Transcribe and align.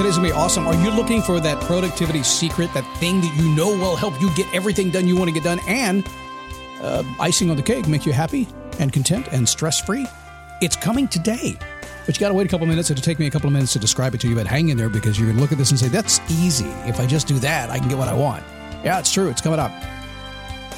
today's 0.00 0.16
gonna 0.16 0.28
be 0.28 0.32
awesome. 0.32 0.66
Are 0.66 0.74
you 0.82 0.90
looking 0.90 1.20
for 1.20 1.40
that 1.40 1.60
productivity 1.64 2.22
secret, 2.22 2.72
that 2.72 2.86
thing 2.96 3.20
that 3.20 3.36
you 3.36 3.54
know 3.54 3.68
will 3.68 3.96
help 3.96 4.18
you 4.18 4.34
get 4.34 4.46
everything 4.54 4.90
done 4.90 5.06
you 5.06 5.14
want 5.14 5.28
to 5.28 5.34
get 5.34 5.44
done, 5.44 5.60
and 5.68 6.08
uh, 6.80 7.02
icing 7.18 7.50
on 7.50 7.56
the 7.56 7.62
cake, 7.62 7.86
make 7.86 8.06
you 8.06 8.12
happy 8.12 8.48
and 8.78 8.94
content 8.94 9.28
and 9.30 9.46
stress 9.46 9.78
free? 9.78 10.06
It's 10.62 10.74
coming 10.74 11.06
today. 11.06 11.54
But 12.06 12.16
you 12.16 12.20
got 12.20 12.28
to 12.28 12.34
wait 12.34 12.46
a 12.46 12.48
couple 12.48 12.66
minutes. 12.66 12.90
It'll 12.90 13.02
take 13.02 13.18
me 13.18 13.26
a 13.26 13.30
couple 13.30 13.48
of 13.48 13.52
minutes 13.52 13.74
to 13.74 13.78
describe 13.78 14.14
it 14.14 14.22
to 14.22 14.28
you, 14.28 14.34
but 14.34 14.46
hang 14.46 14.70
in 14.70 14.78
there 14.78 14.88
because 14.88 15.18
you're 15.18 15.26
going 15.26 15.36
to 15.36 15.42
look 15.42 15.52
at 15.52 15.58
this 15.58 15.70
and 15.70 15.78
say, 15.78 15.88
that's 15.88 16.18
easy. 16.30 16.68
If 16.86 16.98
I 16.98 17.06
just 17.06 17.28
do 17.28 17.38
that, 17.40 17.68
I 17.68 17.78
can 17.78 17.88
get 17.88 17.98
what 17.98 18.08
I 18.08 18.14
want. 18.14 18.42
Yeah, 18.82 18.98
it's 18.98 19.12
true. 19.12 19.28
It's 19.28 19.42
coming 19.42 19.60
up. 19.60 19.70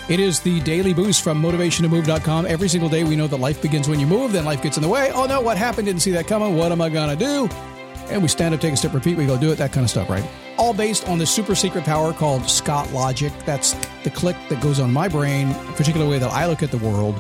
It 0.09 0.19
is 0.19 0.41
the 0.41 0.61
daily 0.61 0.93
boost 0.93 1.23
from 1.23 1.41
motivationtomove.com. 1.41 2.47
Every 2.47 2.69
single 2.69 2.89
day, 2.89 3.05
we 3.05 3.15
know 3.15 3.29
that 3.29 3.37
life 3.37 3.63
begins 3.63 3.89
when 3.89 4.01
you 4.01 4.07
move, 4.07 4.33
then 4.33 4.45
life 4.45 4.63
gets 4.63 4.77
in 4.77 4.83
the 4.83 4.89
way. 4.89 5.13
Oh 5.15 5.27
no, 5.27 5.41
what 5.41 5.57
happened? 5.57 5.87
Didn't 5.87 6.03
see 6.03 6.11
that 6.11 6.27
coming. 6.27 6.57
What 6.57 6.73
am 6.73 6.81
I 6.81 6.89
going 6.89 7.17
to 7.17 7.25
do? 7.25 7.49
And 8.13 8.23
we 8.23 8.29
stand 8.29 8.55
up, 8.55 8.61
take 8.61 8.75
a 8.75 8.77
step, 8.77 8.93
repeat, 8.93 9.17
we 9.17 9.27
go 9.27 9.39
do 9.39 9.51
it, 9.51 9.57
that 9.57 9.73
kind 9.73 9.85
of 9.85 9.91
stuff, 9.91 10.09
right? 10.11 10.25
All 10.59 10.75
based 10.75 11.09
on 11.09 11.19
this 11.19 11.31
super 11.31 11.55
secret 11.55 11.85
power 11.85 12.13
called 12.13 12.49
Scott 12.49 12.93
Logic. 12.93 13.33
That's 13.47 13.73
the 14.05 14.11
click 14.11 14.37
that 14.51 14.61
goes 14.63 14.81
on 14.81 14.93
my 14.93 15.09
brain, 15.09 15.51
a 15.51 15.73
particular 15.73 16.09
way 16.09 16.19
that 16.19 16.31
I 16.31 16.47
look 16.47 16.63
at 16.63 16.71
the 16.71 16.79
world. 16.79 17.19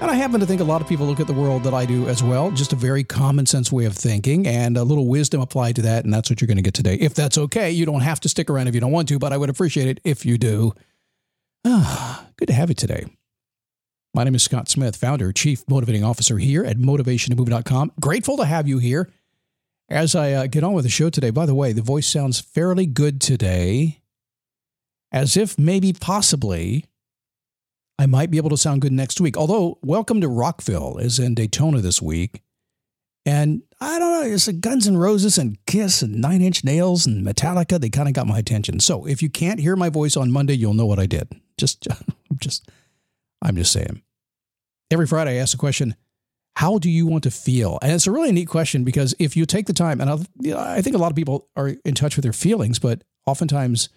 And 0.00 0.10
I 0.10 0.14
happen 0.14 0.40
to 0.40 0.46
think 0.46 0.60
a 0.60 0.64
lot 0.64 0.82
of 0.82 0.88
people 0.88 1.06
look 1.06 1.20
at 1.20 1.28
the 1.28 1.32
world 1.32 1.62
that 1.62 1.74
I 1.74 1.86
do 1.86 2.08
as 2.08 2.24
well, 2.24 2.50
just 2.50 2.72
a 2.72 2.76
very 2.76 3.04
common 3.04 3.46
sense 3.46 3.70
way 3.70 3.84
of 3.84 3.94
thinking 3.96 4.48
and 4.48 4.76
a 4.76 4.82
little 4.82 5.06
wisdom 5.06 5.40
applied 5.40 5.76
to 5.76 5.82
that. 5.82 6.04
And 6.04 6.12
that's 6.12 6.28
what 6.28 6.40
you're 6.40 6.48
going 6.48 6.56
to 6.56 6.62
get 6.62 6.74
today. 6.74 6.96
If 6.96 7.14
that's 7.14 7.38
okay, 7.38 7.70
you 7.70 7.86
don't 7.86 8.00
have 8.00 8.18
to 8.20 8.28
stick 8.28 8.50
around 8.50 8.66
if 8.66 8.74
you 8.74 8.80
don't 8.80 8.90
want 8.90 9.08
to, 9.10 9.20
but 9.20 9.32
I 9.32 9.36
would 9.36 9.48
appreciate 9.48 9.86
it 9.86 10.00
if 10.02 10.26
you 10.26 10.38
do. 10.38 10.72
Ah, 11.64 12.26
good 12.36 12.46
to 12.46 12.52
have 12.52 12.68
you 12.68 12.74
today. 12.74 13.04
My 14.12 14.24
name 14.24 14.34
is 14.34 14.42
Scott 14.42 14.68
Smith, 14.68 14.96
founder, 14.96 15.32
chief 15.32 15.62
motivating 15.68 16.02
officer 16.02 16.36
here 16.36 16.64
at 16.64 16.78
motivationtomove.com. 16.78 17.92
Grateful 18.00 18.36
to 18.38 18.44
have 18.44 18.66
you 18.66 18.78
here. 18.78 19.08
As 19.92 20.14
I 20.14 20.32
uh, 20.32 20.46
get 20.46 20.64
on 20.64 20.72
with 20.72 20.84
the 20.84 20.90
show 20.90 21.10
today, 21.10 21.28
by 21.28 21.44
the 21.44 21.54
way, 21.54 21.74
the 21.74 21.82
voice 21.82 22.06
sounds 22.06 22.40
fairly 22.40 22.86
good 22.86 23.20
today, 23.20 24.00
as 25.12 25.36
if 25.36 25.58
maybe 25.58 25.92
possibly 25.92 26.86
I 27.98 28.06
might 28.06 28.30
be 28.30 28.38
able 28.38 28.48
to 28.48 28.56
sound 28.56 28.80
good 28.80 28.90
next 28.90 29.20
week. 29.20 29.36
Although, 29.36 29.78
Welcome 29.82 30.22
to 30.22 30.28
Rockville 30.28 30.96
is 30.96 31.18
in 31.18 31.34
Daytona 31.34 31.82
this 31.82 32.00
week. 32.00 32.40
And 33.26 33.64
I 33.82 33.98
don't 33.98 34.22
know, 34.22 34.34
it's 34.34 34.46
like 34.46 34.60
Guns 34.60 34.88
N' 34.88 34.96
Roses 34.96 35.36
and 35.36 35.58
Kiss 35.66 36.00
and 36.00 36.22
Nine 36.22 36.40
Inch 36.40 36.64
Nails 36.64 37.04
and 37.04 37.22
Metallica. 37.22 37.78
They 37.78 37.90
kind 37.90 38.08
of 38.08 38.14
got 38.14 38.26
my 38.26 38.38
attention. 38.38 38.80
So 38.80 39.04
if 39.04 39.20
you 39.20 39.28
can't 39.28 39.60
hear 39.60 39.76
my 39.76 39.90
voice 39.90 40.16
on 40.16 40.32
Monday, 40.32 40.54
you'll 40.54 40.72
know 40.72 40.86
what 40.86 41.00
I 41.00 41.06
did. 41.06 41.28
Just, 41.58 41.86
just, 42.38 42.66
I'm 43.42 43.56
just 43.56 43.72
saying. 43.72 44.00
Every 44.90 45.06
Friday, 45.06 45.32
I 45.32 45.42
ask 45.42 45.54
a 45.54 45.58
question 45.58 45.96
How 46.56 46.78
do 46.78 46.90
you 46.90 47.06
want 47.06 47.24
to 47.24 47.30
feel? 47.30 47.78
And 47.82 47.92
it's 47.92 48.06
a 48.06 48.12
really 48.12 48.32
neat 48.32 48.48
question 48.48 48.84
because 48.84 49.14
if 49.18 49.36
you 49.36 49.46
take 49.46 49.66
the 49.66 49.72
time, 49.72 50.00
and 50.00 50.26
you 50.40 50.52
know, 50.52 50.60
I 50.60 50.82
think 50.82 50.94
a 50.94 50.98
lot 50.98 51.10
of 51.10 51.16
people 51.16 51.48
are 51.56 51.74
in 51.84 51.94
touch 51.94 52.16
with 52.16 52.24
their 52.24 52.32
feelings, 52.32 52.78
but 52.78 53.02
oftentimes 53.26 53.88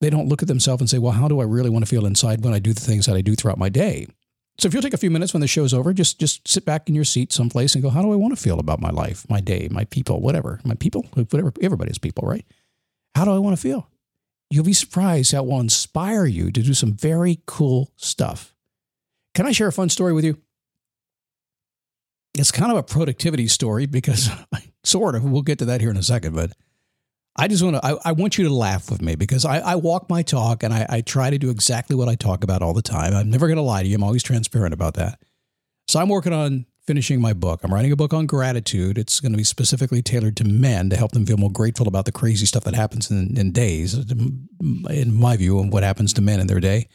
they 0.00 0.10
don't 0.10 0.28
look 0.28 0.42
at 0.42 0.48
themselves 0.48 0.80
and 0.80 0.88
say, 0.88 0.98
well, 0.98 1.12
how 1.12 1.28
do 1.28 1.40
I 1.40 1.44
really 1.44 1.70
want 1.70 1.84
to 1.84 1.88
feel 1.88 2.06
inside 2.06 2.44
when 2.44 2.54
I 2.54 2.58
do 2.58 2.72
the 2.72 2.80
things 2.80 3.06
that 3.06 3.16
I 3.16 3.20
do 3.20 3.34
throughout 3.34 3.58
my 3.58 3.68
day? 3.68 4.06
So 4.58 4.66
if 4.66 4.74
you'll 4.74 4.82
take 4.82 4.94
a 4.94 4.98
few 4.98 5.10
minutes 5.10 5.32
when 5.32 5.40
the 5.40 5.46
show's 5.46 5.72
over, 5.72 5.92
just 5.92 6.18
just 6.18 6.46
sit 6.46 6.64
back 6.64 6.88
in 6.88 6.94
your 6.94 7.04
seat 7.04 7.32
someplace 7.32 7.74
and 7.74 7.82
go, 7.82 7.90
how 7.90 8.02
do 8.02 8.12
I 8.12 8.16
want 8.16 8.36
to 8.36 8.42
feel 8.42 8.58
about 8.58 8.80
my 8.80 8.90
life, 8.90 9.24
my 9.30 9.40
day, 9.40 9.68
my 9.70 9.84
people, 9.84 10.20
whatever, 10.20 10.60
my 10.64 10.74
people, 10.74 11.06
whatever, 11.14 11.52
everybody's 11.62 11.98
people, 11.98 12.28
right? 12.28 12.44
How 13.14 13.24
do 13.24 13.30
I 13.30 13.38
want 13.38 13.56
to 13.56 13.62
feel? 13.62 13.88
You'll 14.50 14.64
be 14.64 14.72
surprised 14.72 15.32
how 15.32 15.44
it 15.44 15.46
will 15.46 15.60
inspire 15.60 16.26
you 16.26 16.50
to 16.50 16.62
do 16.62 16.74
some 16.74 16.92
very 16.92 17.40
cool 17.46 17.92
stuff. 17.96 18.54
Can 19.34 19.46
I 19.46 19.52
share 19.52 19.68
a 19.68 19.72
fun 19.72 19.90
story 19.90 20.12
with 20.12 20.24
you? 20.24 20.40
It's 22.38 22.52
kind 22.52 22.70
of 22.70 22.78
a 22.78 22.82
productivity 22.82 23.48
story 23.48 23.86
because 23.86 24.30
sort 24.84 25.14
of, 25.14 25.24
we'll 25.24 25.42
get 25.42 25.58
to 25.60 25.64
that 25.66 25.80
here 25.80 25.90
in 25.90 25.96
a 25.96 26.02
second, 26.02 26.34
but 26.34 26.52
I 27.36 27.46
just 27.46 27.62
want 27.62 27.76
to, 27.76 27.84
I, 27.84 27.96
I, 28.06 28.12
want 28.12 28.36
you 28.36 28.44
to 28.44 28.52
laugh 28.52 28.90
with 28.90 29.00
me 29.00 29.14
because 29.14 29.44
I, 29.44 29.58
I 29.58 29.74
walk 29.76 30.10
my 30.10 30.22
talk 30.22 30.64
and 30.64 30.74
I, 30.74 30.86
I, 30.88 31.00
try 31.02 31.30
to 31.30 31.38
do 31.38 31.50
exactly 31.50 31.94
what 31.94 32.08
I 32.08 32.16
talk 32.16 32.42
about 32.42 32.62
all 32.62 32.74
the 32.74 32.82
time. 32.82 33.14
I'm 33.14 33.30
never 33.30 33.46
going 33.46 33.58
to 33.58 33.62
lie 33.62 33.82
to 33.82 33.88
you. 33.88 33.94
I'm 33.94 34.02
always 34.02 34.24
transparent 34.24 34.74
about 34.74 34.94
that. 34.94 35.20
So 35.86 36.00
I'm 36.00 36.08
working 36.08 36.32
on 36.32 36.66
finishing 36.84 37.20
my 37.20 37.34
book. 37.34 37.60
I'm 37.62 37.72
writing 37.72 37.92
a 37.92 37.96
book 37.96 38.12
on 38.12 38.26
gratitude. 38.26 38.98
It's 38.98 39.20
going 39.20 39.32
to 39.32 39.38
be 39.38 39.44
specifically 39.44 40.02
tailored 40.02 40.36
to 40.38 40.44
men 40.44 40.90
to 40.90 40.96
help 40.96 41.12
them 41.12 41.26
feel 41.26 41.36
more 41.36 41.52
grateful 41.52 41.86
about 41.86 42.06
the 42.06 42.12
crazy 42.12 42.46
stuff 42.46 42.64
that 42.64 42.74
happens 42.74 43.10
in, 43.10 43.38
in 43.38 43.52
days, 43.52 43.96
uh, 43.96 44.14
in 44.90 45.14
my 45.14 45.36
view, 45.36 45.60
and 45.60 45.72
what 45.72 45.82
happens 45.82 46.12
to 46.14 46.22
men 46.22 46.40
in 46.40 46.46
their 46.46 46.60
day. 46.60 46.88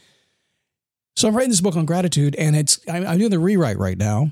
So 1.16 1.28
I'm 1.28 1.36
writing 1.36 1.52
this 1.52 1.62
book 1.62 1.76
on 1.76 1.86
gratitude 1.86 2.36
and 2.36 2.56
it's, 2.56 2.80
I'm, 2.90 3.06
I'm 3.06 3.18
doing 3.20 3.30
the 3.30 3.40
rewrite 3.40 3.78
right 3.78 3.98
now, 3.98 4.32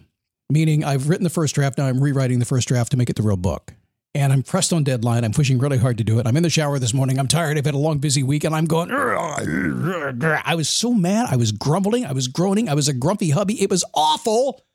meaning 0.51 0.83
I've 0.83 1.09
written 1.09 1.23
the 1.23 1.29
first 1.29 1.55
draft. 1.55 1.77
Now 1.77 1.85
I'm 1.85 2.01
rewriting 2.01 2.39
the 2.39 2.45
first 2.45 2.67
draft 2.67 2.91
to 2.91 2.97
make 2.97 3.09
it 3.09 3.15
the 3.15 3.23
real 3.23 3.37
book 3.37 3.73
and 4.13 4.33
I'm 4.33 4.43
pressed 4.43 4.73
on 4.73 4.83
deadline. 4.83 5.23
I'm 5.23 5.31
pushing 5.31 5.57
really 5.57 5.77
hard 5.77 5.97
to 5.99 6.03
do 6.03 6.19
it. 6.19 6.27
I'm 6.27 6.35
in 6.35 6.43
the 6.43 6.49
shower 6.49 6.79
this 6.79 6.93
morning. 6.93 7.17
I'm 7.17 7.27
tired. 7.27 7.57
I've 7.57 7.65
had 7.65 7.73
a 7.73 7.79
long, 7.79 7.99
busy 7.99 8.23
week, 8.23 8.43
and 8.43 8.53
I'm 8.53 8.65
going. 8.65 8.91
I 8.91 10.55
was 10.55 10.69
so 10.69 10.93
mad. 10.93 11.29
I 11.31 11.37
was 11.37 11.51
grumbling. 11.51 12.05
I 12.05 12.11
was 12.11 12.27
groaning. 12.27 12.67
I 12.67 12.73
was 12.73 12.87
a 12.87 12.93
grumpy 12.93 13.29
hubby. 13.29 13.61
It 13.61 13.69
was 13.69 13.85
awful. 13.93 14.65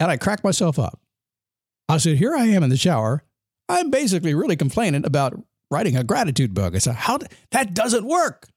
And 0.00 0.10
I 0.10 0.16
cracked 0.16 0.42
myself 0.42 0.78
up. 0.78 1.00
I 1.88 1.98
said, 1.98 2.16
Here 2.16 2.34
I 2.34 2.46
am 2.46 2.62
in 2.62 2.70
the 2.70 2.76
shower. 2.76 3.22
I'm 3.68 3.90
basically 3.90 4.34
really 4.34 4.56
complaining 4.56 5.06
about 5.06 5.40
writing 5.70 5.96
a 5.96 6.04
gratitude 6.04 6.54
book. 6.54 6.74
I 6.74 6.78
said, 6.78 6.96
How 6.96 7.18
that 7.52 7.72
doesn't 7.74 8.04
work. 8.04 8.48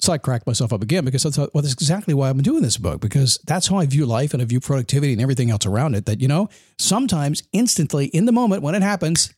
So 0.00 0.12
I 0.12 0.18
cracked 0.18 0.46
myself 0.46 0.72
up 0.72 0.82
again 0.82 1.04
because 1.04 1.26
I 1.26 1.30
thought, 1.30 1.50
well, 1.52 1.62
that's 1.62 1.74
exactly 1.74 2.14
why 2.14 2.30
I'm 2.30 2.40
doing 2.40 2.62
this 2.62 2.76
book, 2.76 3.00
because 3.00 3.38
that's 3.46 3.66
how 3.66 3.78
I 3.78 3.86
view 3.86 4.06
life 4.06 4.32
and 4.32 4.40
I 4.40 4.44
view 4.44 4.60
productivity 4.60 5.12
and 5.12 5.20
everything 5.20 5.50
else 5.50 5.66
around 5.66 5.96
it. 5.96 6.06
That, 6.06 6.20
you 6.20 6.28
know, 6.28 6.48
sometimes 6.78 7.42
instantly 7.52 8.06
in 8.06 8.24
the 8.24 8.32
moment 8.32 8.62
when 8.62 8.76
it 8.76 8.82
happens, 8.82 9.34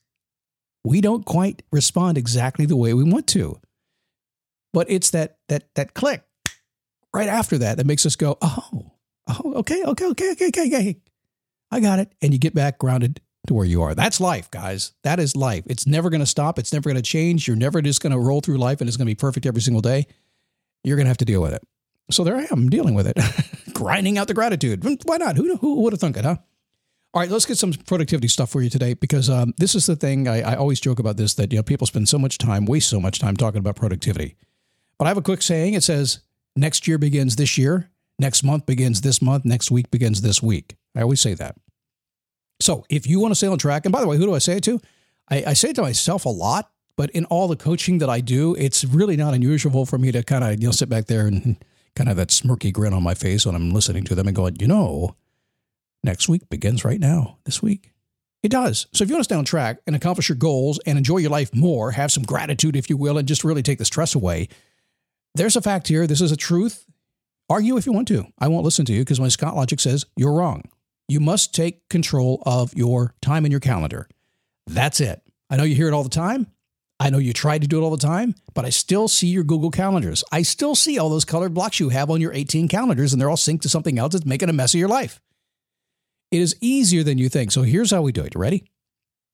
we 0.84 1.00
don't 1.00 1.24
quite 1.24 1.62
respond 1.72 2.18
exactly 2.18 2.66
the 2.66 2.76
way 2.76 2.92
we 2.92 3.04
want 3.04 3.26
to. 3.28 3.58
But 4.72 4.90
it's 4.90 5.10
that 5.10 5.38
that 5.48 5.74
that 5.74 5.94
click 5.94 6.22
right 7.14 7.28
after 7.28 7.58
that 7.58 7.78
that 7.78 7.86
makes 7.86 8.04
us 8.04 8.14
go, 8.14 8.36
oh, 8.42 8.92
oh, 9.28 9.54
okay, 9.56 9.82
okay, 9.82 10.06
okay, 10.06 10.32
okay, 10.32 10.48
okay, 10.48 10.66
okay. 10.66 10.96
I 11.70 11.80
got 11.80 12.00
it. 12.00 12.12
And 12.20 12.32
you 12.32 12.38
get 12.38 12.54
back 12.54 12.78
grounded 12.78 13.20
to 13.46 13.54
where 13.54 13.64
you 13.64 13.82
are. 13.82 13.94
That's 13.94 14.20
life, 14.20 14.50
guys. 14.50 14.92
That 15.04 15.18
is 15.18 15.34
life. 15.34 15.64
It's 15.66 15.86
never 15.86 16.10
going 16.10 16.20
to 16.20 16.26
stop. 16.26 16.58
It's 16.58 16.72
never 16.72 16.90
going 16.90 16.96
to 16.96 17.02
change. 17.02 17.48
You're 17.48 17.56
never 17.56 17.80
just 17.80 18.02
going 18.02 18.12
to 18.12 18.18
roll 18.18 18.40
through 18.40 18.58
life 18.58 18.80
and 18.80 18.88
it's 18.88 18.96
going 18.96 19.06
to 19.06 19.10
be 19.10 19.14
perfect 19.14 19.46
every 19.46 19.62
single 19.62 19.80
day 19.80 20.06
you're 20.84 20.96
going 20.96 21.06
to 21.06 21.10
have 21.10 21.18
to 21.18 21.24
deal 21.24 21.42
with 21.42 21.52
it. 21.52 21.62
So 22.10 22.24
there 22.24 22.36
I 22.36 22.46
am 22.50 22.68
dealing 22.68 22.94
with 22.94 23.06
it, 23.06 23.16
grinding 23.72 24.18
out 24.18 24.28
the 24.28 24.34
gratitude. 24.34 24.84
Why 25.04 25.16
not? 25.16 25.36
Who, 25.36 25.56
who 25.56 25.82
would 25.82 25.92
have 25.92 26.00
thunk 26.00 26.16
it, 26.16 26.24
huh? 26.24 26.36
All 27.12 27.20
right, 27.20 27.30
let's 27.30 27.44
get 27.44 27.58
some 27.58 27.72
productivity 27.72 28.28
stuff 28.28 28.50
for 28.50 28.62
you 28.62 28.70
today 28.70 28.94
because 28.94 29.28
um, 29.28 29.52
this 29.58 29.74
is 29.74 29.86
the 29.86 29.96
thing. 29.96 30.28
I, 30.28 30.52
I, 30.52 30.54
always 30.54 30.78
joke 30.78 31.00
about 31.00 31.16
this 31.16 31.34
that 31.34 31.50
you 31.50 31.58
know 31.58 31.62
people 31.64 31.88
spend 31.88 32.08
so 32.08 32.18
much 32.18 32.38
time, 32.38 32.66
waste 32.66 32.88
so 32.88 33.00
much 33.00 33.18
time 33.18 33.36
talking 33.36 33.58
about 33.58 33.74
productivity. 33.74 34.36
But 34.96 35.06
I 35.06 35.08
have 35.08 35.16
a 35.16 35.22
quick 35.22 35.42
saying. 35.42 35.74
It 35.74 35.82
says, 35.82 36.20
"Next 36.54 36.86
year 36.86 36.98
begins 36.98 37.34
this 37.34 37.58
year. 37.58 37.90
Next 38.20 38.44
month 38.44 38.64
begins 38.64 39.00
this 39.00 39.20
month. 39.20 39.44
Next 39.44 39.72
week 39.72 39.90
begins 39.90 40.20
this 40.20 40.40
week." 40.40 40.76
I 40.94 41.02
always 41.02 41.20
say 41.20 41.34
that. 41.34 41.56
So 42.62 42.84
if 42.88 43.08
you 43.08 43.18
want 43.18 43.32
to 43.32 43.36
stay 43.36 43.48
on 43.48 43.58
track, 43.58 43.86
and 43.86 43.92
by 43.92 44.00
the 44.00 44.06
way, 44.06 44.16
who 44.16 44.26
do 44.26 44.34
I 44.34 44.38
say 44.38 44.58
it 44.58 44.64
to? 44.64 44.80
I, 45.28 45.44
I 45.48 45.52
say 45.54 45.70
it 45.70 45.76
to 45.76 45.82
myself 45.82 46.26
a 46.26 46.28
lot 46.28 46.70
but 47.00 47.08
in 47.12 47.24
all 47.24 47.48
the 47.48 47.56
coaching 47.56 47.96
that 47.96 48.10
I 48.10 48.20
do, 48.20 48.54
it's 48.56 48.84
really 48.84 49.16
not 49.16 49.32
unusual 49.32 49.86
for 49.86 49.96
me 49.96 50.12
to 50.12 50.22
kind 50.22 50.44
of 50.44 50.60
you 50.60 50.68
know 50.68 50.70
sit 50.70 50.90
back 50.90 51.06
there 51.06 51.26
and 51.26 51.56
kind 51.96 52.10
of 52.10 52.16
that 52.16 52.28
smirky 52.28 52.70
grin 52.70 52.92
on 52.92 53.02
my 53.02 53.14
face 53.14 53.46
when 53.46 53.54
I'm 53.54 53.70
listening 53.70 54.04
to 54.04 54.14
them 54.14 54.26
and 54.26 54.36
going, 54.36 54.56
you 54.60 54.66
know, 54.66 55.16
next 56.04 56.28
week 56.28 56.50
begins 56.50 56.84
right 56.84 57.00
now, 57.00 57.38
this 57.46 57.62
week. 57.62 57.92
It 58.42 58.50
does. 58.50 58.86
So 58.92 59.02
if 59.02 59.08
you 59.08 59.14
want 59.14 59.20
to 59.20 59.24
stay 59.24 59.34
on 59.34 59.46
track 59.46 59.78
and 59.86 59.96
accomplish 59.96 60.28
your 60.28 60.36
goals 60.36 60.78
and 60.84 60.98
enjoy 60.98 61.16
your 61.16 61.30
life 61.30 61.54
more, 61.54 61.92
have 61.92 62.12
some 62.12 62.22
gratitude, 62.22 62.76
if 62.76 62.90
you 62.90 62.98
will, 62.98 63.16
and 63.16 63.26
just 63.26 63.44
really 63.44 63.62
take 63.62 63.78
the 63.78 63.86
stress 63.86 64.14
away, 64.14 64.48
there's 65.34 65.56
a 65.56 65.62
fact 65.62 65.88
here. 65.88 66.06
This 66.06 66.20
is 66.20 66.32
a 66.32 66.36
truth. 66.36 66.84
Argue 67.48 67.78
if 67.78 67.86
you 67.86 67.94
want 67.94 68.08
to. 68.08 68.26
I 68.38 68.48
won't 68.48 68.66
listen 68.66 68.84
to 68.84 68.92
you 68.92 69.00
because 69.00 69.20
my 69.20 69.28
Scott 69.28 69.56
Logic 69.56 69.80
says 69.80 70.04
you're 70.16 70.34
wrong. 70.34 70.64
You 71.08 71.20
must 71.20 71.54
take 71.54 71.88
control 71.88 72.42
of 72.44 72.74
your 72.76 73.14
time 73.22 73.46
and 73.46 73.52
your 73.52 73.58
calendar. 73.58 74.06
That's 74.66 75.00
it. 75.00 75.22
I 75.48 75.56
know 75.56 75.62
you 75.62 75.74
hear 75.74 75.88
it 75.88 75.94
all 75.94 76.02
the 76.02 76.10
time. 76.10 76.46
I 77.00 77.08
know 77.08 77.16
you 77.16 77.32
try 77.32 77.58
to 77.58 77.66
do 77.66 77.80
it 77.80 77.82
all 77.82 77.90
the 77.90 77.96
time, 77.96 78.34
but 78.52 78.66
I 78.66 78.68
still 78.68 79.08
see 79.08 79.28
your 79.28 79.42
Google 79.42 79.70
calendars. 79.70 80.22
I 80.30 80.42
still 80.42 80.74
see 80.74 80.98
all 80.98 81.08
those 81.08 81.24
colored 81.24 81.54
blocks 81.54 81.80
you 81.80 81.88
have 81.88 82.10
on 82.10 82.20
your 82.20 82.34
18 82.34 82.68
calendars, 82.68 83.12
and 83.12 83.20
they're 83.20 83.30
all 83.30 83.36
synced 83.36 83.62
to 83.62 83.70
something 83.70 83.98
else 83.98 84.12
that's 84.12 84.26
making 84.26 84.50
a 84.50 84.52
mess 84.52 84.74
of 84.74 84.80
your 84.80 84.88
life. 84.88 85.18
It 86.30 86.42
is 86.42 86.56
easier 86.60 87.02
than 87.02 87.16
you 87.16 87.30
think. 87.30 87.52
So 87.52 87.62
here's 87.62 87.90
how 87.90 88.02
we 88.02 88.12
do 88.12 88.22
it. 88.22 88.34
Ready? 88.36 88.70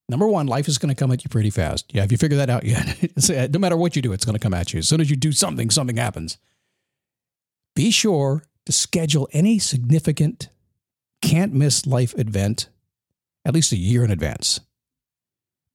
Number 0.09 0.29
one, 0.29 0.47
life 0.47 0.69
is 0.69 0.79
going 0.79 0.95
to 0.95 0.99
come 0.99 1.11
at 1.11 1.25
you 1.25 1.29
pretty 1.29 1.51
fast. 1.51 1.93
Yeah, 1.93 2.03
have 2.03 2.13
you 2.13 2.19
figured 2.19 2.39
that 2.39 2.51
out 2.51 2.65
yet? 2.65 2.97
Uh, 3.29 3.49
no 3.51 3.59
matter 3.59 3.77
what 3.77 3.97
you 3.97 4.03
do, 4.03 4.13
it's 4.13 4.25
going 4.25 4.35
to 4.35 4.41
come 4.41 4.55
at 4.55 4.73
you. 4.73 4.79
As 4.79 4.89
soon 4.89 5.01
as 5.01 5.11
you 5.11 5.17
do 5.17 5.33
something, 5.33 5.69
something 5.71 5.97
happens. 5.97 6.39
Be 7.75 7.91
sure 7.91 8.45
to 8.67 8.73
schedule 8.73 9.29
any 9.33 9.59
significant, 9.59 10.49
can't 11.23 11.53
miss 11.53 11.87
life 11.87 12.15
event 12.17 12.69
at 13.45 13.55
least 13.55 13.73
a 13.73 13.77
year 13.77 14.05
in 14.05 14.11
advance. 14.11 14.61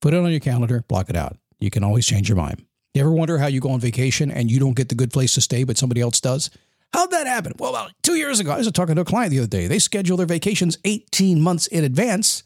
Put 0.00 0.14
it 0.14 0.18
on 0.18 0.30
your 0.30 0.40
calendar, 0.40 0.82
block 0.88 1.10
it 1.10 1.16
out. 1.16 1.36
You 1.62 1.70
can 1.70 1.84
always 1.84 2.06
change 2.06 2.28
your 2.28 2.36
mind. 2.36 2.64
You 2.92 3.02
ever 3.02 3.12
wonder 3.12 3.38
how 3.38 3.46
you 3.46 3.60
go 3.60 3.70
on 3.70 3.80
vacation 3.80 4.30
and 4.30 4.50
you 4.50 4.58
don't 4.58 4.74
get 4.74 4.88
the 4.88 4.94
good 4.94 5.12
place 5.12 5.34
to 5.34 5.40
stay, 5.40 5.64
but 5.64 5.78
somebody 5.78 6.00
else 6.00 6.20
does? 6.20 6.50
How'd 6.92 7.10
that 7.12 7.26
happen? 7.26 7.52
Well, 7.58 7.70
about 7.70 7.92
two 8.02 8.16
years 8.16 8.40
ago, 8.40 8.50
I 8.50 8.58
was 8.58 8.70
talking 8.72 8.96
to 8.96 9.02
a 9.02 9.04
client 9.04 9.30
the 9.30 9.38
other 9.38 9.46
day. 9.46 9.66
They 9.66 9.78
schedule 9.78 10.16
their 10.16 10.26
vacations 10.26 10.76
18 10.84 11.40
months 11.40 11.68
in 11.68 11.84
advance 11.84 12.42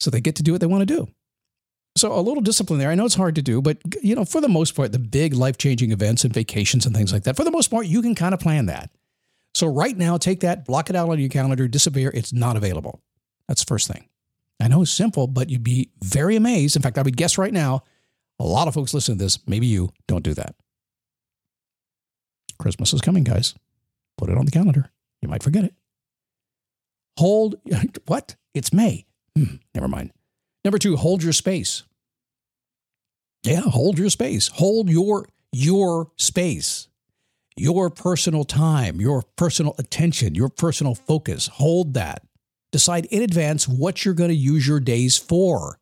so 0.00 0.10
they 0.10 0.20
get 0.20 0.34
to 0.36 0.42
do 0.42 0.52
what 0.52 0.60
they 0.60 0.66
want 0.66 0.80
to 0.80 0.86
do. 0.86 1.08
So 1.94 2.12
a 2.12 2.20
little 2.20 2.40
discipline 2.40 2.78
there. 2.78 2.90
I 2.90 2.94
know 2.94 3.04
it's 3.04 3.14
hard 3.14 3.34
to 3.34 3.42
do, 3.42 3.60
but 3.60 3.78
you 4.02 4.16
know, 4.16 4.24
for 4.24 4.40
the 4.40 4.48
most 4.48 4.74
part, 4.74 4.92
the 4.92 4.98
big 4.98 5.34
life-changing 5.34 5.92
events 5.92 6.24
and 6.24 6.32
vacations 6.32 6.86
and 6.86 6.96
things 6.96 7.12
like 7.12 7.24
that, 7.24 7.36
for 7.36 7.44
the 7.44 7.50
most 7.50 7.70
part, 7.70 7.86
you 7.86 8.00
can 8.00 8.14
kind 8.14 8.32
of 8.32 8.40
plan 8.40 8.66
that. 8.66 8.90
So 9.54 9.66
right 9.66 9.96
now, 9.96 10.16
take 10.16 10.40
that, 10.40 10.64
block 10.64 10.88
it 10.88 10.96
out 10.96 11.10
on 11.10 11.20
your 11.20 11.28
calendar, 11.28 11.68
disappear. 11.68 12.10
It's 12.14 12.32
not 12.32 12.56
available. 12.56 13.02
That's 13.46 13.62
the 13.62 13.68
first 13.68 13.88
thing. 13.92 14.08
I 14.58 14.68
know 14.68 14.82
it's 14.82 14.90
simple, 14.90 15.26
but 15.26 15.50
you'd 15.50 15.62
be 15.62 15.90
very 16.00 16.34
amazed. 16.34 16.76
In 16.76 16.82
fact, 16.82 16.96
I 16.96 17.02
would 17.02 17.16
guess 17.16 17.36
right 17.36 17.52
now, 17.52 17.82
a 18.42 18.46
lot 18.46 18.66
of 18.66 18.74
folks 18.74 18.92
listen 18.92 19.16
to 19.16 19.24
this, 19.24 19.38
maybe 19.46 19.66
you 19.66 19.92
don't 20.08 20.24
do 20.24 20.34
that. 20.34 20.56
Christmas 22.58 22.92
is 22.92 23.00
coming, 23.00 23.22
guys. 23.22 23.54
Put 24.18 24.30
it 24.30 24.36
on 24.36 24.44
the 24.44 24.50
calendar. 24.50 24.90
You 25.20 25.28
might 25.28 25.42
forget 25.42 25.64
it. 25.64 25.74
Hold 27.18 27.54
what? 28.06 28.34
It's 28.52 28.72
May. 28.72 29.06
Hmm, 29.36 29.56
never 29.74 29.88
mind. 29.88 30.12
Number 30.64 30.78
two, 30.78 30.96
hold 30.96 31.22
your 31.22 31.32
space. 31.32 31.84
Yeah, 33.44 33.60
hold 33.60 33.98
your 33.98 34.10
space. 34.10 34.48
Hold 34.48 34.90
your 34.90 35.26
your 35.52 36.10
space. 36.16 36.88
Your 37.56 37.90
personal 37.90 38.44
time, 38.44 39.00
your 39.00 39.22
personal 39.36 39.74
attention, 39.78 40.34
your 40.34 40.48
personal 40.48 40.94
focus. 40.94 41.48
Hold 41.54 41.94
that. 41.94 42.22
Decide 42.72 43.04
in 43.06 43.22
advance 43.22 43.68
what 43.68 44.04
you're 44.04 44.14
going 44.14 44.30
to 44.30 44.34
use 44.34 44.66
your 44.66 44.80
days 44.80 45.18
for. 45.18 45.78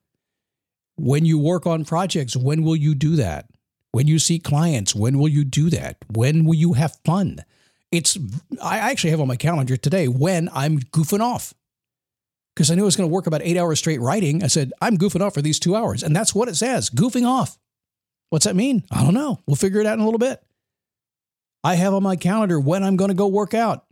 When 1.00 1.24
you 1.24 1.38
work 1.38 1.66
on 1.66 1.84
projects, 1.84 2.36
when 2.36 2.62
will 2.62 2.76
you 2.76 2.94
do 2.94 3.16
that? 3.16 3.48
When 3.92 4.06
you 4.06 4.18
see 4.18 4.38
clients, 4.38 4.94
when 4.94 5.18
will 5.18 5.28
you 5.28 5.44
do 5.44 5.70
that? 5.70 5.96
When 6.08 6.44
will 6.44 6.54
you 6.54 6.74
have 6.74 6.98
fun? 7.04 7.38
It's 7.90 8.18
I 8.62 8.78
actually 8.78 9.10
have 9.10 9.20
on 9.20 9.26
my 9.26 9.36
calendar 9.36 9.76
today 9.76 10.08
when 10.08 10.50
I'm 10.52 10.78
goofing 10.78 11.20
off 11.20 11.54
because 12.54 12.70
I 12.70 12.74
knew 12.74 12.82
I 12.82 12.84
was 12.84 12.96
going 12.96 13.08
to 13.08 13.12
work 13.14 13.26
about 13.26 13.40
eight 13.42 13.56
hours 13.56 13.78
straight 13.78 14.00
writing. 14.00 14.44
I 14.44 14.48
said, 14.48 14.72
I'm 14.82 14.98
goofing 14.98 15.22
off 15.22 15.32
for 15.32 15.42
these 15.42 15.58
two 15.58 15.74
hours. 15.74 16.02
And 16.02 16.14
that's 16.14 16.34
what 16.34 16.48
it 16.48 16.56
says 16.56 16.90
goofing 16.90 17.26
off. 17.26 17.58
What's 18.28 18.44
that 18.44 18.54
mean? 18.54 18.84
I 18.90 19.02
don't 19.02 19.14
know. 19.14 19.40
We'll 19.46 19.56
figure 19.56 19.80
it 19.80 19.86
out 19.86 19.94
in 19.94 20.00
a 20.00 20.04
little 20.04 20.18
bit. 20.18 20.42
I 21.64 21.76
have 21.76 21.94
on 21.94 22.02
my 22.02 22.16
calendar 22.16 22.60
when 22.60 22.84
I'm 22.84 22.96
going 22.96 23.10
to 23.10 23.14
go 23.14 23.26
work 23.26 23.54
out. 23.54 23.86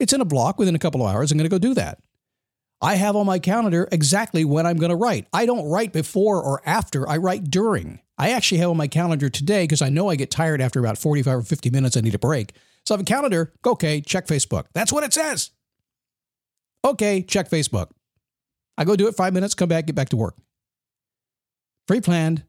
It's 0.00 0.14
in 0.14 0.22
a 0.22 0.24
block 0.24 0.58
within 0.58 0.74
a 0.74 0.78
couple 0.78 1.06
of 1.06 1.14
hours. 1.14 1.30
I'm 1.30 1.38
going 1.38 1.48
to 1.48 1.54
go 1.54 1.58
do 1.58 1.74
that. 1.74 1.98
I 2.84 2.96
have 2.96 3.16
on 3.16 3.24
my 3.24 3.38
calendar 3.38 3.88
exactly 3.90 4.44
when 4.44 4.66
I'm 4.66 4.76
going 4.76 4.90
to 4.90 4.96
write. 4.96 5.26
I 5.32 5.46
don't 5.46 5.70
write 5.70 5.94
before 5.94 6.42
or 6.42 6.60
after, 6.66 7.08
I 7.08 7.16
write 7.16 7.50
during. 7.50 8.00
I 8.18 8.32
actually 8.32 8.58
have 8.58 8.68
on 8.68 8.76
my 8.76 8.88
calendar 8.88 9.30
today 9.30 9.64
because 9.64 9.80
I 9.80 9.88
know 9.88 10.10
I 10.10 10.16
get 10.16 10.30
tired 10.30 10.60
after 10.60 10.80
about 10.80 10.98
45 10.98 11.38
or 11.38 11.42
50 11.42 11.70
minutes. 11.70 11.96
I 11.96 12.02
need 12.02 12.14
a 12.14 12.18
break. 12.18 12.52
So 12.84 12.94
I 12.94 12.98
have 12.98 13.00
a 13.00 13.04
calendar. 13.04 13.54
Go 13.62 13.72
okay, 13.72 14.02
check 14.02 14.26
Facebook. 14.26 14.66
That's 14.74 14.92
what 14.92 15.02
it 15.02 15.14
says. 15.14 15.50
Okay, 16.84 17.22
check 17.22 17.48
Facebook. 17.48 17.88
I 18.76 18.84
go 18.84 18.96
do 18.96 19.08
it 19.08 19.16
five 19.16 19.32
minutes, 19.32 19.54
come 19.54 19.70
back, 19.70 19.86
get 19.86 19.96
back 19.96 20.10
to 20.10 20.18
work. 20.18 20.36
Pre 21.86 22.02
planned, 22.02 22.44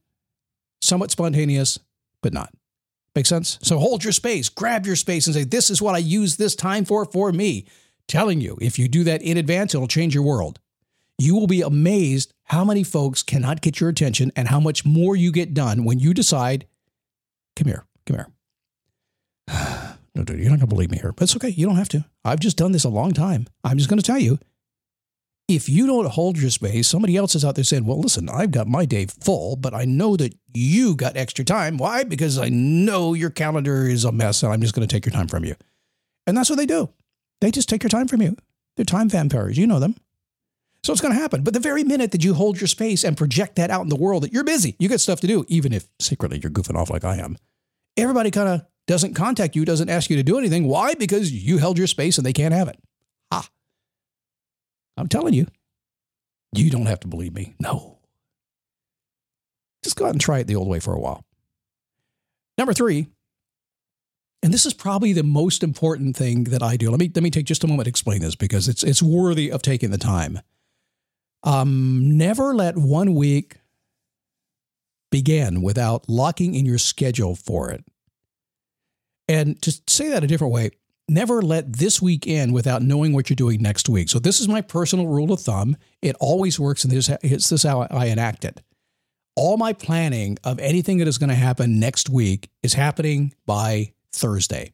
somewhat 0.82 1.12
spontaneous, 1.12 1.80
but 2.22 2.34
not. 2.34 2.54
Make 3.16 3.26
sense? 3.26 3.58
So 3.62 3.78
hold 3.78 4.04
your 4.04 4.12
space, 4.12 4.50
grab 4.50 4.86
your 4.86 4.98
space, 4.98 5.28
and 5.28 5.34
say, 5.34 5.46
This 5.46 5.70
is 5.70 5.82
what 5.82 5.96
I 5.96 6.00
use 6.00 6.36
this 6.36 6.56
time 6.56 6.84
for 6.84 7.06
for 7.06 7.32
me. 7.32 7.66
Telling 8.08 8.42
you, 8.42 8.58
if 8.62 8.78
you 8.78 8.88
do 8.88 9.04
that 9.04 9.22
in 9.22 9.38
advance, 9.38 9.74
it'll 9.74 9.88
change 9.88 10.14
your 10.14 10.24
world. 10.24 10.60
You 11.18 11.36
will 11.36 11.48
be 11.48 11.62
amazed 11.62 12.34
how 12.46 12.64
many 12.64 12.84
folks 12.84 13.24
cannot 13.24 13.62
get 13.62 13.80
your 13.80 13.90
attention 13.90 14.32
and 14.36 14.48
how 14.48 14.60
much 14.60 14.86
more 14.86 15.16
you 15.16 15.32
get 15.32 15.54
done 15.54 15.84
when 15.84 16.00
you 16.00 16.14
decide, 16.14 16.68
Come 17.56 17.68
here, 17.68 17.86
come 18.06 18.18
here. 18.18 18.28
No, 20.16 20.24
dude, 20.24 20.40
you're 20.40 20.50
not 20.50 20.60
going 20.60 20.70
to 20.70 20.74
believe 20.74 20.92
me 20.92 20.98
here, 20.98 21.12
but 21.12 21.24
it's 21.24 21.36
okay. 21.36 21.50
You 21.50 21.66
don't 21.66 21.76
have 21.76 21.90
to. 21.90 22.06
I've 22.24 22.40
just 22.40 22.56
done 22.56 22.72
this 22.72 22.86
a 22.86 22.90
long 22.90 23.12
time. 23.12 23.48
I'm 23.66 23.78
just 23.78 23.90
going 23.90 24.00
to 24.00 24.06
tell 24.06 24.18
you 24.18 24.40
if 25.48 25.70
you 25.70 25.86
don't 25.86 26.08
hold 26.08 26.38
your 26.38 26.50
space, 26.50 26.88
somebody 26.88 27.16
else 27.16 27.36
is 27.36 27.46
out 27.46 27.56
there 27.56 27.64
saying, 27.64 27.86
Well, 27.86 28.00
listen, 28.00 28.30
I've 28.30 28.52
got 28.52 28.68
my 28.68 28.86
day 28.86 29.06
full, 29.06 29.56
but 29.56 29.74
I 29.74 29.86
know 29.86 30.16
that 30.18 30.34
you 30.54 30.96
got 30.96 31.18
extra 31.18 31.46
time. 31.46 31.78
Why? 31.78 32.04
Because 32.04 32.38
I 32.40 32.50
know 32.50 33.14
your 33.14 33.30
calendar 33.30 33.88
is 33.88 34.06
a 34.06 34.12
mess 34.12 34.42
and 34.42 34.52
I'm 34.52 34.62
just 34.62 34.74
going 34.74 34.88
to 34.88 34.94
take 34.94 35.06
your 35.06 35.14
time 35.14 35.28
from 35.28 35.46
you. 35.46 35.56
And 36.26 36.36
that's 36.36 36.50
what 36.50 36.58
they 36.58 36.66
do. 36.66 36.90
They 37.42 37.52
just 37.52 37.70
take 37.70 37.84
your 37.84 37.90
time 37.90 38.08
from 38.08 38.22
you. 38.22 38.36
They're 38.76 38.86
time 38.86 39.10
vampires. 39.10 39.58
You 39.58 39.68
know 39.68 39.80
them. 39.80 39.96
So 40.84 40.92
it's 40.92 41.02
going 41.02 41.14
to 41.14 41.20
happen. 41.20 41.44
But 41.44 41.54
the 41.54 41.60
very 41.60 41.84
minute 41.84 42.12
that 42.12 42.24
you 42.24 42.36
hold 42.36 42.62
your 42.62 42.68
space 42.68 43.04
and 43.04 43.18
project 43.18 43.56
that 43.56 43.72
out 43.72 43.82
in 43.82 43.90
the 43.90 43.96
world 43.96 44.24
that 44.24 44.34
you're 44.34 44.44
busy, 44.44 44.76
you 44.78 44.88
got 44.88 45.02
stuff 45.02 45.20
to 45.22 45.28
do, 45.28 45.44
even 45.48 45.74
if 45.74 45.88
secretly 46.00 46.40
you're 46.42 46.52
goofing 46.52 46.76
off 46.76 46.92
like 46.92 47.04
I 47.04 47.18
am, 47.18 47.38
everybody 47.98 48.30
kind 48.30 48.50
of 48.50 48.66
doesn't 48.86 49.16
contact 49.16 49.56
you, 49.56 49.66
doesn't 49.66 49.90
ask 49.90 50.10
you 50.10 50.16
to 50.18 50.24
do 50.24 50.38
anything. 50.38 50.68
Why? 50.68 50.94
Because 50.94 51.32
you 51.32 51.58
held 51.58 51.78
your 51.80 51.88
space 51.88 52.18
and 52.18 52.26
they 52.26 52.34
can't 52.34 52.54
have 52.54 52.68
it. 52.68 52.78
Ah. 53.32 53.50
I'm 54.96 55.08
telling 55.08 55.34
you, 55.34 55.48
you 56.54 56.70
don't 56.70 56.86
have 56.86 57.00
to 57.00 57.08
believe 57.08 57.34
me. 57.34 57.56
No. 57.60 57.98
Just 59.84 59.96
go 59.96 60.06
out 60.06 60.12
and 60.12 60.22
try 60.22 60.40
it 60.40 60.48
the 60.48 60.56
old 60.56 60.68
way 60.68 60.80
for 60.80 60.94
a 60.94 61.00
while. 61.00 61.26
Number 62.58 62.74
three, 62.74 63.08
and 64.46 64.54
this 64.54 64.68
is 64.68 64.76
probably 64.76 65.12
the 65.12 65.24
most 65.24 65.64
important 65.64 66.16
thing 66.16 66.44
that 66.46 66.62
I 66.62 66.78
do. 66.78 66.92
Let 66.92 67.00
me 67.00 67.12
let 67.16 67.24
me 67.24 67.32
take 67.32 67.48
just 67.48 67.64
a 67.64 67.68
moment 67.68 67.86
to 67.86 67.90
explain 67.90 68.22
this 68.22 68.36
because 68.36 68.68
it's 68.68 68.84
it's 68.84 69.02
worthy 69.02 69.52
of 69.52 69.64
taking 69.64 69.90
the 69.90 69.98
time. 69.98 70.40
Um, 71.42 72.16
never 72.16 72.54
let 72.54 72.78
one 72.78 73.16
week 73.16 73.56
begin 75.10 75.64
without 75.64 76.08
locking 76.08 76.54
in 76.54 76.64
your 76.64 76.78
schedule 76.78 77.36
for 77.36 77.72
it. 77.72 77.86
And 79.28 79.60
to 79.64 79.82
say 79.88 80.10
that 80.10 80.24
a 80.24 80.28
different 80.28 80.54
way, 80.54 80.70
never 81.10 81.42
let 81.42 81.78
this 81.78 82.00
week 82.00 82.28
end 82.28 82.54
without 82.54 82.84
knowing 82.84 83.14
what 83.14 83.32
you're 83.32 83.36
doing 83.36 83.64
next 83.64 83.90
week. 83.90 84.10
So 84.10 84.20
this 84.20 84.40
is 84.40 84.48
my 84.48 84.62
personal 84.62 85.08
rule 85.08 85.34
of 85.34 85.40
thumb. 85.40 85.76
It 86.04 86.16
always 86.20 86.60
works, 86.60 86.84
and 86.84 86.94
this, 86.94 87.08
this 87.08 87.52
is 87.52 87.64
how 87.64 87.88
I 87.90 88.06
enact 88.06 88.46
it. 88.46 88.62
All 89.36 89.58
my 89.58 89.74
planning 89.74 90.38
of 90.44 90.60
anything 90.60 91.00
that 91.00 91.08
is 91.08 91.18
going 91.18 91.32
to 91.32 91.36
happen 91.36 91.80
next 91.80 92.10
week 92.10 92.52
is 92.62 92.76
happening 92.76 93.34
by 93.48 93.95
Thursday. 94.16 94.74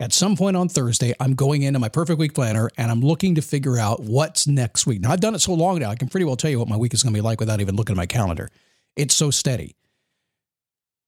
At 0.00 0.12
some 0.12 0.36
point 0.36 0.56
on 0.56 0.68
Thursday, 0.68 1.14
I'm 1.20 1.34
going 1.34 1.62
into 1.62 1.78
my 1.78 1.88
perfect 1.88 2.18
week 2.18 2.34
planner 2.34 2.70
and 2.76 2.90
I'm 2.90 3.00
looking 3.00 3.36
to 3.36 3.42
figure 3.42 3.78
out 3.78 4.00
what's 4.00 4.48
next 4.48 4.84
week. 4.84 5.00
Now, 5.00 5.12
I've 5.12 5.20
done 5.20 5.34
it 5.36 5.40
so 5.40 5.54
long 5.54 5.78
now, 5.78 5.90
I 5.90 5.94
can 5.94 6.08
pretty 6.08 6.24
well 6.24 6.34
tell 6.34 6.50
you 6.50 6.58
what 6.58 6.68
my 6.68 6.76
week 6.76 6.92
is 6.92 7.04
going 7.04 7.12
to 7.14 7.16
be 7.16 7.22
like 7.22 7.38
without 7.38 7.60
even 7.60 7.76
looking 7.76 7.94
at 7.94 7.98
my 7.98 8.06
calendar. 8.06 8.50
It's 8.96 9.14
so 9.14 9.30
steady. 9.30 9.76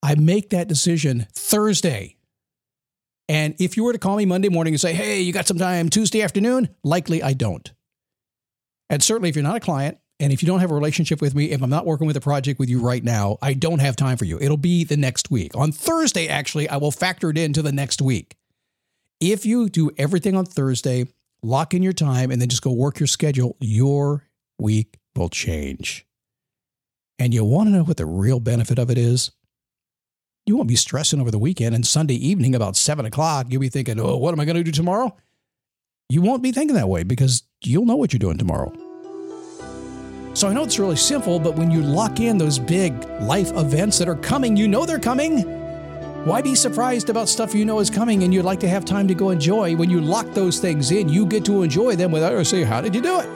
I 0.03 0.15
make 0.15 0.51
that 0.51 0.69
decision 0.69 1.27
Thursday. 1.33 2.17
And 3.29 3.57
if 3.59 3.77
you 3.77 3.85
were 3.85 3.95
to 3.95 3.99
call 3.99 4.17
me 4.17 4.27
Monday 4.27 4.51
morning 4.51 4.75
and 4.75 4.81
say, 4.81 4.93
hey, 4.93 5.23
you 5.23 5.33
got 5.33 5.49
some 5.49 5.59
time 5.59 5.89
Tuesday 5.89 6.23
afternoon, 6.23 6.69
likely 6.85 7.23
I 7.23 7.33
don't. 7.33 7.73
And 8.91 9.03
certainly 9.03 9.31
if 9.31 9.35
you're 9.35 9.43
not 9.43 9.57
a 9.57 9.61
client 9.61 9.99
and 10.25 10.33
if 10.33 10.43
you 10.43 10.47
don't 10.47 10.61
have 10.61 10.71
a 10.71 10.75
relationship 10.75 11.21
with 11.21 11.35
me, 11.35 11.51
if 11.51 11.61
I'm 11.61 11.69
not 11.69 11.85
working 11.85 12.07
with 12.07 12.17
a 12.17 12.21
project 12.21 12.59
with 12.59 12.71
you 12.71 12.81
right 12.81 13.05
now, 13.05 13.37
I 13.43 13.53
don't 13.53 13.81
have 13.81 13.95
time 13.95 14.17
for 14.17 14.25
you. 14.25 14.39
It'll 14.41 14.57
be 14.57 14.83
the 14.83 14.97
next 14.97 15.31
week. 15.31 15.55
On 15.55 15.71
Thursday, 15.71 16.29
actually, 16.29 16.67
I 16.67 16.79
will 16.79 16.91
factor 16.91 17.29
it 17.29 17.37
into 17.37 17.61
the 17.61 17.73
next 17.73 18.01
week. 18.01 18.35
If 19.21 19.45
you 19.45 19.69
do 19.69 19.91
everything 19.99 20.35
on 20.35 20.47
Thursday, 20.47 21.09
lock 21.43 21.75
in 21.75 21.83
your 21.83 21.93
time, 21.93 22.31
and 22.31 22.41
then 22.41 22.49
just 22.49 22.63
go 22.63 22.73
work 22.73 22.99
your 22.99 23.07
schedule, 23.07 23.55
your 23.61 24.27
week 24.59 24.99
will 25.15 25.29
change. 25.29 26.07
And 27.19 27.35
you 27.35 27.45
want 27.45 27.67
to 27.67 27.73
know 27.73 27.85
what 27.85 27.99
the 27.99 28.07
real 28.07 28.41
benefit 28.41 28.79
of 28.79 28.91
it 28.91 28.97
is? 28.97 29.31
You 30.47 30.57
won't 30.57 30.71
be 30.71 30.75
stressing 30.75 31.21
over 31.21 31.33
the 31.33 31.39
weekend 31.39 31.75
and 31.75 31.87
Sunday 31.87 32.15
evening 32.15 32.55
about 32.55 32.77
seven 32.77 33.05
o'clock. 33.05 33.49
You'll 33.51 33.61
be 33.61 33.69
thinking, 33.69 34.01
oh, 34.01 34.17
what 34.17 34.33
am 34.33 34.41
I 34.41 34.47
going 34.47 34.57
to 34.57 34.65
do 34.65 34.73
tomorrow? 34.73 35.15
You 36.09 36.23
won't 36.23 36.43
be 36.43 36.51
thinking 36.51 36.77
that 36.77 36.89
way 36.89 37.03
because 37.03 37.43
you'll 37.63 37.85
know 37.85 37.97
what 37.97 38.15
you're 38.15 38.19
doing 38.19 38.39
tomorrow. 38.39 38.73
So 40.35 40.49
I 40.49 40.53
know 40.53 40.65
it's 40.65 40.81
really 40.81 40.97
simple, 40.97 41.39
but 41.39 41.55
when 41.55 41.71
you 41.71 41.81
lock 41.81 42.19
in 42.19 42.37
those 42.37 42.59
big 42.59 42.93
life 43.21 43.53
events 43.53 43.99
that 43.99 44.09
are 44.09 44.17
coming, 44.17 44.57
you 44.57 44.67
know 44.67 44.85
they're 44.85 44.99
coming. 44.99 45.43
Why 46.25 46.43
be 46.43 46.57
surprised 46.57 47.09
about 47.09 47.29
stuff 47.29 47.55
you 47.55 47.65
know 47.65 47.79
is 47.79 47.89
coming 47.89 48.25
and 48.25 48.35
you'd 48.35 48.45
like 48.45 48.59
to 48.61 48.69
have 48.69 48.85
time 48.85 49.07
to 49.07 49.15
go 49.15 49.31
enjoy? 49.31 49.77
When 49.77 49.89
you 49.89 50.01
lock 50.01 50.27
those 50.33 50.59
things 50.59 50.91
in, 50.91 51.09
you 51.09 51.25
get 51.25 51.45
to 51.45 51.63
enjoy 51.63 51.95
them 51.95 52.11
without 52.11 52.33
or 52.33 52.43
say, 52.43 52.65
How 52.65 52.81
did 52.81 52.97
you 52.97 53.01
do 53.01 53.21
it? 53.21 53.27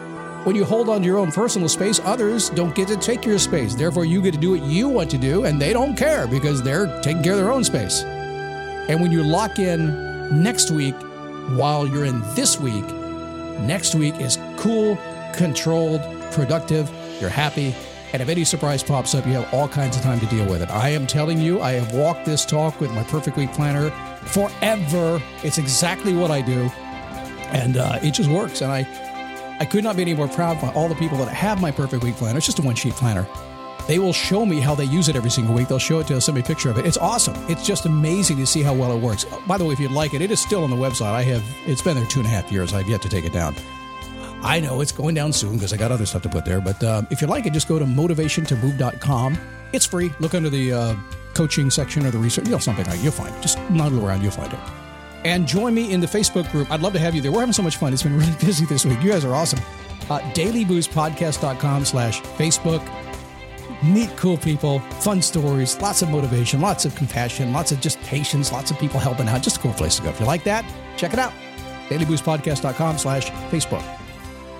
When 0.44 0.56
you 0.56 0.64
hold 0.64 0.88
on 0.88 1.02
to 1.02 1.06
your 1.06 1.18
own 1.18 1.30
personal 1.30 1.68
space, 1.68 2.00
others 2.00 2.50
don't 2.50 2.74
get 2.74 2.88
to 2.88 2.96
take 2.96 3.24
your 3.24 3.38
space. 3.38 3.76
Therefore, 3.76 4.04
you 4.04 4.20
get 4.20 4.34
to 4.34 4.40
do 4.40 4.50
what 4.52 4.62
you 4.62 4.88
want 4.88 5.08
to 5.10 5.18
do, 5.18 5.44
and 5.44 5.60
they 5.60 5.72
don't 5.72 5.96
care 5.96 6.26
because 6.26 6.62
they're 6.64 7.00
taking 7.02 7.22
care 7.22 7.34
of 7.34 7.38
their 7.38 7.52
own 7.52 7.62
space. 7.62 8.02
And 8.02 9.00
when 9.00 9.12
you 9.12 9.22
lock 9.22 9.60
in 9.60 10.42
next 10.42 10.72
week 10.72 10.94
while 11.50 11.86
you're 11.86 12.06
in 12.06 12.22
this 12.34 12.58
week, 12.58 12.86
next 13.60 13.94
week 13.94 14.20
is 14.20 14.38
cool, 14.56 14.98
controlled, 15.32 16.00
productive, 16.32 16.90
you're 17.20 17.30
happy, 17.30 17.74
and 18.12 18.22
if 18.22 18.28
any 18.28 18.44
surprise 18.44 18.82
pops 18.82 19.14
up, 19.14 19.26
you 19.26 19.32
have 19.32 19.52
all 19.52 19.68
kinds 19.68 19.96
of 19.96 20.02
time 20.02 20.18
to 20.20 20.26
deal 20.26 20.48
with 20.48 20.62
it. 20.62 20.70
I 20.70 20.90
am 20.90 21.06
telling 21.06 21.38
you, 21.38 21.60
I 21.60 21.72
have 21.72 21.92
walked 21.94 22.24
this 22.24 22.44
talk 22.44 22.80
with 22.80 22.90
my 22.92 23.02
Perfect 23.04 23.36
Week 23.36 23.52
Planner 23.52 23.90
forever. 24.24 25.20
It's 25.42 25.58
exactly 25.58 26.14
what 26.14 26.30
I 26.30 26.40
do, 26.40 26.70
and 27.52 27.76
uh, 27.76 27.98
it 28.02 28.12
just 28.12 28.30
works. 28.30 28.62
And 28.62 28.72
I, 28.72 29.56
I 29.60 29.64
could 29.64 29.84
not 29.84 29.96
be 29.96 30.02
any 30.02 30.14
more 30.14 30.28
proud 30.28 30.62
of 30.62 30.76
all 30.76 30.88
the 30.88 30.94
people 30.94 31.18
that 31.18 31.28
have 31.28 31.60
my 31.60 31.70
Perfect 31.70 32.02
Week 32.02 32.16
Planner. 32.16 32.38
It's 32.38 32.46
just 32.46 32.58
a 32.58 32.62
one 32.62 32.74
sheet 32.74 32.94
planner. 32.94 33.26
They 33.86 33.98
will 33.98 34.12
show 34.12 34.44
me 34.44 34.60
how 34.60 34.74
they 34.74 34.84
use 34.84 35.08
it 35.08 35.16
every 35.16 35.30
single 35.30 35.54
week. 35.54 35.68
They'll 35.68 35.78
show 35.78 35.98
it 36.00 36.06
to 36.08 36.16
us, 36.18 36.26
send 36.26 36.36
me 36.36 36.42
a 36.42 36.44
picture 36.44 36.68
of 36.70 36.76
it. 36.76 36.84
It's 36.84 36.98
awesome. 36.98 37.34
It's 37.50 37.66
just 37.66 37.86
amazing 37.86 38.36
to 38.36 38.46
see 38.46 38.62
how 38.62 38.74
well 38.74 38.94
it 38.94 39.00
works. 39.00 39.24
By 39.46 39.56
the 39.56 39.64
way, 39.64 39.72
if 39.72 39.80
you'd 39.80 39.92
like 39.92 40.12
it, 40.12 40.20
it 40.20 40.30
is 40.30 40.40
still 40.40 40.62
on 40.62 40.68
the 40.68 40.76
website. 40.76 41.12
I 41.12 41.22
have 41.22 41.42
it's 41.66 41.80
been 41.80 41.96
there 41.96 42.04
two 42.04 42.20
and 42.20 42.26
a 42.26 42.30
half 42.30 42.52
years. 42.52 42.74
I've 42.74 42.88
yet 42.88 43.00
to 43.02 43.08
take 43.08 43.24
it 43.24 43.32
down. 43.32 43.54
I 44.42 44.60
know 44.60 44.80
it's 44.80 44.92
going 44.92 45.14
down 45.14 45.32
soon 45.32 45.54
because 45.54 45.72
I 45.72 45.76
got 45.76 45.90
other 45.90 46.06
stuff 46.06 46.22
to 46.22 46.28
put 46.28 46.44
there. 46.44 46.60
But 46.60 46.82
uh, 46.82 47.02
if 47.10 47.20
you 47.20 47.26
like 47.26 47.46
it, 47.46 47.52
just 47.52 47.68
go 47.68 47.78
to 47.78 47.84
motivationtomove.com. 47.84 49.38
It's 49.72 49.84
free. 49.86 50.12
Look 50.20 50.34
under 50.34 50.48
the 50.48 50.72
uh, 50.72 50.94
coaching 51.34 51.70
section 51.70 52.06
or 52.06 52.10
the 52.10 52.18
research, 52.18 52.46
you 52.46 52.52
know, 52.52 52.58
something 52.58 52.86
like 52.86 53.02
You'll 53.02 53.12
find 53.12 53.34
it. 53.34 53.40
Just 53.42 53.58
noodle 53.70 54.04
around, 54.06 54.22
you'll 54.22 54.30
find 54.30 54.52
it. 54.52 54.58
And 55.24 55.46
join 55.46 55.74
me 55.74 55.92
in 55.92 56.00
the 56.00 56.06
Facebook 56.06 56.50
group. 56.52 56.70
I'd 56.70 56.80
love 56.80 56.92
to 56.94 56.98
have 56.98 57.14
you 57.14 57.20
there. 57.20 57.32
We're 57.32 57.40
having 57.40 57.52
so 57.52 57.62
much 57.62 57.76
fun. 57.76 57.92
It's 57.92 58.02
been 58.02 58.16
really 58.18 58.34
busy 58.40 58.64
this 58.66 58.84
week. 58.86 59.02
You 59.02 59.10
guys 59.10 59.24
are 59.24 59.34
awesome. 59.34 59.60
Uh, 60.08 60.20
dailyboostpodcast.com 60.34 61.84
slash 61.84 62.22
Facebook. 62.22 62.88
Meet 63.84 64.16
cool 64.16 64.36
people, 64.36 64.80
fun 64.80 65.22
stories, 65.22 65.80
lots 65.80 66.02
of 66.02 66.10
motivation, 66.10 66.60
lots 66.60 66.84
of 66.84 66.96
compassion, 66.96 67.52
lots 67.52 67.70
of 67.70 67.80
just 67.80 68.00
patience, 68.00 68.50
lots 68.50 68.72
of 68.72 68.78
people 68.78 68.98
helping 68.98 69.28
out. 69.28 69.42
Just 69.42 69.58
a 69.58 69.60
cool 69.60 69.72
place 69.74 69.96
to 69.96 70.02
go. 70.02 70.08
If 70.08 70.18
you 70.18 70.26
like 70.26 70.42
that, 70.44 70.64
check 70.96 71.12
it 71.12 71.18
out. 71.18 71.32
dailyboostpodcast.com 71.88 72.98
slash 72.98 73.30
Facebook. 73.50 73.84